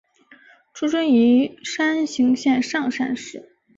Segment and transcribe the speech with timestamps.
[0.73, 3.55] 出身于山形县上山市。